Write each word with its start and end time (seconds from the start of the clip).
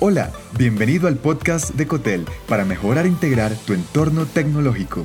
Hola, 0.00 0.30
bienvenido 0.56 1.08
al 1.08 1.16
podcast 1.16 1.70
de 1.70 1.88
Cotel 1.88 2.24
para 2.46 2.64
mejorar 2.64 3.06
e 3.06 3.08
integrar 3.08 3.52
tu 3.66 3.72
entorno 3.72 4.26
tecnológico. 4.26 5.02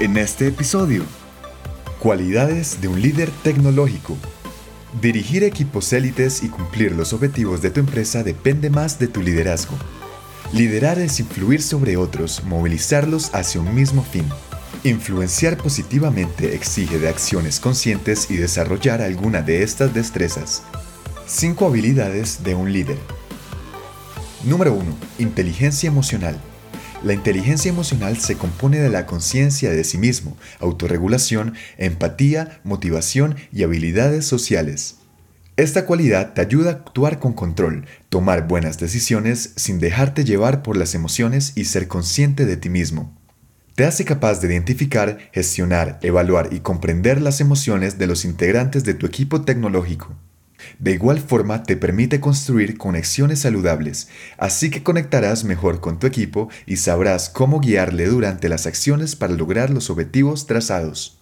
En 0.00 0.16
este 0.16 0.46
episodio, 0.46 1.02
cualidades 1.98 2.80
de 2.80 2.88
un 2.88 3.02
líder 3.02 3.28
tecnológico. 3.42 4.16
Dirigir 5.02 5.44
equipos 5.44 5.92
élites 5.92 6.42
y 6.44 6.48
cumplir 6.48 6.92
los 6.92 7.12
objetivos 7.12 7.60
de 7.60 7.68
tu 7.68 7.80
empresa 7.80 8.22
depende 8.22 8.70
más 8.70 8.98
de 8.98 9.06
tu 9.06 9.20
liderazgo. 9.20 9.76
Liderar 10.54 10.98
es 10.98 11.20
influir 11.20 11.60
sobre 11.60 11.98
otros, 11.98 12.42
movilizarlos 12.42 13.34
hacia 13.34 13.60
un 13.60 13.74
mismo 13.74 14.02
fin. 14.02 14.24
Influenciar 14.82 15.58
positivamente 15.58 16.54
exige 16.54 16.98
de 16.98 17.10
acciones 17.10 17.60
conscientes 17.60 18.30
y 18.30 18.36
desarrollar 18.36 19.02
alguna 19.02 19.42
de 19.42 19.62
estas 19.62 19.92
destrezas. 19.92 20.62
5 21.26 21.66
habilidades 21.66 22.42
de 22.42 22.54
un 22.54 22.72
líder. 22.72 23.15
Número 24.46 24.74
1. 24.74 24.96
Inteligencia 25.18 25.88
emocional. 25.88 26.40
La 27.02 27.12
inteligencia 27.12 27.68
emocional 27.68 28.16
se 28.16 28.36
compone 28.36 28.78
de 28.78 28.88
la 28.88 29.04
conciencia 29.04 29.70
de 29.70 29.82
sí 29.82 29.98
mismo, 29.98 30.36
autorregulación, 30.60 31.54
empatía, 31.78 32.60
motivación 32.62 33.34
y 33.52 33.64
habilidades 33.64 34.24
sociales. 34.24 34.98
Esta 35.56 35.84
cualidad 35.84 36.32
te 36.32 36.42
ayuda 36.42 36.70
a 36.70 36.72
actuar 36.74 37.18
con 37.18 37.32
control, 37.32 37.86
tomar 38.08 38.46
buenas 38.46 38.78
decisiones 38.78 39.52
sin 39.56 39.80
dejarte 39.80 40.24
llevar 40.24 40.62
por 40.62 40.76
las 40.76 40.94
emociones 40.94 41.52
y 41.56 41.64
ser 41.64 41.88
consciente 41.88 42.46
de 42.46 42.56
ti 42.56 42.68
mismo. 42.68 43.18
Te 43.74 43.84
hace 43.84 44.04
capaz 44.04 44.40
de 44.40 44.46
identificar, 44.46 45.18
gestionar, 45.32 45.98
evaluar 46.02 46.50
y 46.52 46.60
comprender 46.60 47.20
las 47.20 47.40
emociones 47.40 47.98
de 47.98 48.06
los 48.06 48.24
integrantes 48.24 48.84
de 48.84 48.94
tu 48.94 49.06
equipo 49.06 49.42
tecnológico. 49.42 50.14
De 50.78 50.92
igual 50.92 51.20
forma 51.20 51.62
te 51.62 51.76
permite 51.76 52.20
construir 52.20 52.78
conexiones 52.78 53.40
saludables, 53.40 54.08
así 54.38 54.70
que 54.70 54.82
conectarás 54.82 55.44
mejor 55.44 55.80
con 55.80 55.98
tu 55.98 56.06
equipo 56.06 56.48
y 56.66 56.76
sabrás 56.76 57.28
cómo 57.28 57.60
guiarle 57.60 58.06
durante 58.06 58.48
las 58.48 58.66
acciones 58.66 59.16
para 59.16 59.34
lograr 59.34 59.70
los 59.70 59.90
objetivos 59.90 60.46
trazados. 60.46 61.18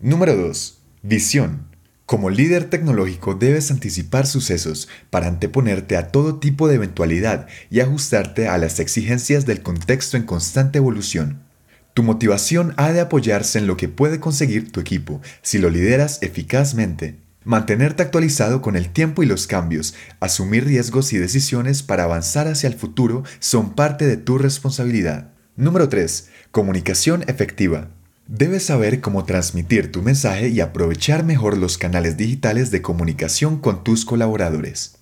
Número 0.00 0.36
2. 0.36 0.80
Visión. 1.02 1.74
Como 2.06 2.28
líder 2.28 2.68
tecnológico 2.68 3.34
debes 3.34 3.70
anticipar 3.70 4.26
sucesos 4.26 4.88
para 5.08 5.26
anteponerte 5.26 5.96
a 5.96 6.08
todo 6.08 6.38
tipo 6.38 6.68
de 6.68 6.74
eventualidad 6.74 7.46
y 7.70 7.80
ajustarte 7.80 8.46
a 8.46 8.58
las 8.58 8.78
exigencias 8.78 9.46
del 9.46 9.62
contexto 9.62 10.18
en 10.18 10.24
constante 10.24 10.78
evolución. 10.78 11.42
Tu 11.94 12.02
motivación 12.02 12.74
ha 12.76 12.92
de 12.92 13.00
apoyarse 13.00 13.58
en 13.58 13.66
lo 13.66 13.78
que 13.78 13.88
puede 13.88 14.20
conseguir 14.20 14.70
tu 14.70 14.80
equipo 14.80 15.22
si 15.40 15.58
lo 15.58 15.70
lideras 15.70 16.18
eficazmente. 16.20 17.23
Mantenerte 17.44 18.02
actualizado 18.02 18.62
con 18.62 18.74
el 18.74 18.88
tiempo 18.88 19.22
y 19.22 19.26
los 19.26 19.46
cambios, 19.46 19.94
asumir 20.18 20.64
riesgos 20.64 21.12
y 21.12 21.18
decisiones 21.18 21.82
para 21.82 22.04
avanzar 22.04 22.48
hacia 22.48 22.68
el 22.68 22.74
futuro 22.74 23.22
son 23.38 23.74
parte 23.74 24.06
de 24.06 24.16
tu 24.16 24.38
responsabilidad. 24.38 25.32
Número 25.54 25.90
3. 25.90 26.30
Comunicación 26.50 27.22
efectiva. 27.26 27.90
Debes 28.26 28.64
saber 28.64 29.02
cómo 29.02 29.26
transmitir 29.26 29.92
tu 29.92 30.00
mensaje 30.00 30.48
y 30.48 30.60
aprovechar 30.60 31.22
mejor 31.22 31.58
los 31.58 31.76
canales 31.76 32.16
digitales 32.16 32.70
de 32.70 32.80
comunicación 32.80 33.58
con 33.58 33.84
tus 33.84 34.06
colaboradores. 34.06 34.96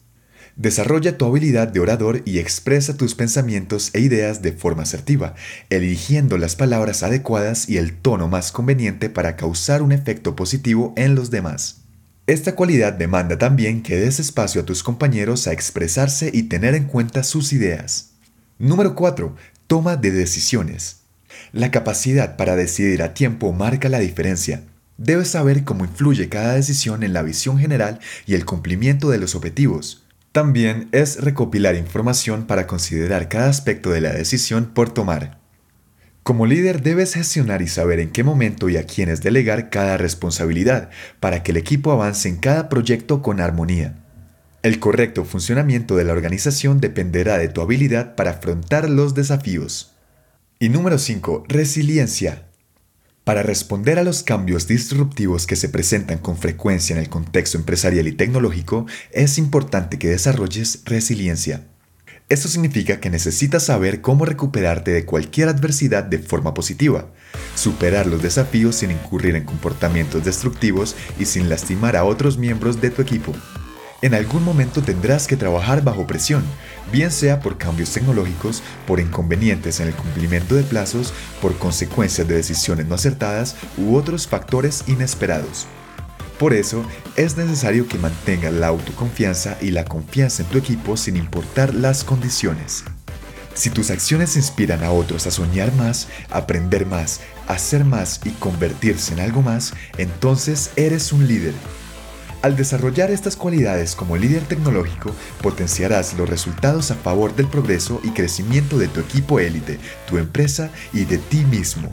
Desarrolla 0.57 1.17
tu 1.17 1.25
habilidad 1.25 1.69
de 1.69 1.79
orador 1.79 2.23
y 2.25 2.41
expresa 2.41 2.97
tus 2.97 3.15
pensamientos 3.15 3.91
e 3.95 4.01
ideas 4.01 4.43
de 4.43 4.51
forma 4.51 4.83
asertiva, 4.83 5.37
eligiendo 5.71 6.37
las 6.39 6.57
palabras 6.57 7.05
adecuadas 7.05 7.69
y 7.69 7.77
el 7.77 7.95
tono 7.97 8.27
más 8.27 8.51
conveniente 8.51 9.09
para 9.09 9.37
causar 9.37 9.81
un 9.81 9.93
efecto 9.93 10.35
positivo 10.35 10.93
en 10.97 11.15
los 11.15 11.31
demás. 11.31 11.82
Esta 12.29 12.55
cualidad 12.55 12.93
demanda 12.93 13.37
también 13.37 13.83
que 13.83 13.97
des 13.97 14.21
espacio 14.21 14.61
a 14.61 14.65
tus 14.65 14.85
compañeros 14.85 15.49
a 15.49 15.53
expresarse 15.53 16.31
y 16.33 16.45
tener 16.45 16.77
en 16.77 16.85
cuenta 16.85 17.25
sus 17.25 17.53
ideas. 17.53 18.11
Número 18.61 18.95
4. 18.95 19.35
Toma 19.67 19.97
de 19.97 20.13
decisiones. 20.13 21.01
La 21.51 21.73
capacidad 21.73 22.37
para 22.37 22.55
decidir 22.55 23.03
a 23.03 23.13
tiempo 23.13 23.53
marca 23.53 23.89
la 23.89 23.99
diferencia. 23.99 24.63
Debes 24.99 25.29
saber 25.29 25.65
cómo 25.65 25.85
influye 25.85 26.29
cada 26.29 26.55
decisión 26.55 27.03
en 27.03 27.13
la 27.13 27.23
visión 27.23 27.59
general 27.59 27.99
y 28.25 28.35
el 28.35 28.45
cumplimiento 28.45 29.11
de 29.11 29.19
los 29.19 29.35
objetivos. 29.35 30.05
También 30.31 30.89
es 30.93 31.21
recopilar 31.21 31.75
información 31.75 32.47
para 32.47 32.69
considerar 32.69 33.29
cada 33.29 33.49
aspecto 33.49 33.91
de 33.91 34.01
la 34.01 34.13
decisión 34.13 34.67
por 34.67 34.95
tomar. 34.95 35.42
Como 36.23 36.47
líder 36.47 36.83
debes 36.83 37.15
gestionar 37.15 37.63
y 37.63 37.69
saber 37.69 37.99
en 37.99 38.11
qué 38.11 38.23
momento 38.23 38.69
y 38.69 38.77
a 38.77 38.87
quiénes 38.87 39.23
delegar 39.23 39.71
cada 39.71 39.97
responsabilidad 39.97 40.91
para 41.19 41.43
que 41.43 41.51
el 41.51 41.57
equipo 41.57 41.91
avance 41.91 42.29
en 42.29 42.37
cada 42.37 42.69
proyecto 42.69 43.23
con 43.23 43.41
armonía. 43.41 43.99
El 44.63 44.79
correcto 44.79 45.25
funcionamiento 45.25 45.97
de 45.97 46.05
la 46.05 46.13
organización 46.13 46.81
dependerá 46.81 47.39
de 47.39 47.49
tu 47.49 47.61
habilidad 47.61 48.15
para 48.15 48.31
afrontar 48.31 48.89
los 48.89 49.15
desafíos. 49.15 49.97
Y 50.61 50.69
número 50.69 50.99
5. 50.99 51.47
Resiliencia. 51.49 52.47
Para 53.25 53.43
responder 53.43 53.99
a 53.99 54.05
los 54.05 54.23
cambios 54.23 54.69
disruptivos 54.69 55.49
que 55.49 55.57
se 55.57 55.69
presentan 55.69 56.19
con 56.19 56.37
frecuencia 56.37 56.95
en 56.95 57.03
el 57.03 57.09
contexto 57.09 57.59
empresarial 57.59 58.07
y 58.07 58.13
tecnológico, 58.13 58.87
es 59.11 59.39
importante 59.39 59.99
que 59.99 60.09
desarrolles 60.09 60.83
resiliencia. 60.85 61.67
Esto 62.29 62.49
significa 62.49 62.99
que 62.99 63.11
necesitas 63.11 63.65
saber 63.65 64.01
cómo 64.01 64.25
recuperarte 64.25 64.91
de 64.91 65.05
cualquier 65.05 65.49
adversidad 65.49 66.05
de 66.05 66.19
forma 66.19 66.55
positiva, 66.55 67.09
superar 67.55 68.07
los 68.07 68.23
desafíos 68.23 68.77
sin 68.77 68.91
incurrir 68.91 69.37
en 69.37 69.45
comportamientos 69.45 70.25
destructivos 70.25 70.97
y 71.19 71.27
sin 71.27 71.49
lastimar 71.49 71.97
a 71.97 72.05
otros 72.05 72.39
miembros 72.39 72.81
de 72.81 72.91
tu 72.91 73.03
equipo. 73.03 73.35
En 74.01 74.15
algún 74.15 74.45
momento 74.45 74.83
tendrás 74.83 75.29
que 75.29 75.37
trabajar 75.37 75.85
bajo 75.85 76.07
presión, 76.07 76.43
bien 76.91 77.13
sea 77.13 77.41
por 77.41 77.57
cambios 77.57 77.93
tecnológicos, 77.93 78.63
por 78.87 78.99
inconvenientes 78.99 79.79
en 79.79 79.89
el 79.89 79.95
cumplimiento 79.95 80.57
de 80.57 80.65
plazos, 80.65 81.13
por 81.41 81.57
consecuencias 81.57 82.27
de 82.27 82.35
decisiones 82.35 82.87
no 82.87 82.97
acertadas 82.97 83.55
u 83.77 83.95
otros 83.95 84.27
factores 84.27 84.85
inesperados. 84.89 85.67
Por 86.39 86.55
eso, 86.55 86.85
es 87.17 87.37
necesario 87.37 87.87
que 87.87 87.99
mantengas 87.99 88.53
la 88.53 88.69
autoconfianza 88.69 89.57
y 89.61 89.71
la 89.71 89.85
confianza 89.85 90.43
en 90.43 90.49
tu 90.49 90.59
equipo 90.59 90.97
sin 90.97 91.17
importar 91.17 91.75
las 91.75 92.05
condiciones. 92.05 92.85
Si 93.55 93.69
tus 93.69 93.91
acciones 93.91 94.37
inspiran 94.37 94.83
a 94.83 94.93
otros 94.93 95.27
a 95.27 95.31
soñar 95.31 95.73
más, 95.75 96.09
aprender 96.31 96.87
más, 96.87 97.21
hacer 97.49 97.85
más 97.85 98.21
y 98.25 98.31
convertirse 98.31 99.13
en 99.13 99.21
algo 99.21 99.43
más, 99.43 99.75
entonces 99.99 100.71
eres 100.77 101.13
un 101.13 101.29
líder. 101.29 101.55
Al 102.41 102.57
desarrollar 102.57 103.11
estas 103.11 103.37
cualidades 103.37 103.95
como 103.95 104.17
líder 104.17 104.43
tecnológico, 104.43 105.15
potenciarás 105.43 106.15
los 106.15 106.29
resultados 106.29 106.91
a 106.91 106.97
favor 106.97 107.37
del 107.37 107.47
progreso 107.47 108.01
y 108.03 108.11
crecimiento 108.11 108.79
de 108.79 108.89
tu 108.89 109.01
equipo 109.01 109.39
élite, 109.39 109.79
tu 110.09 110.19
empresa 110.19 110.71
y 110.93 111.05
de 111.05 111.19
ti 111.19 111.45
mismo. 111.45 111.93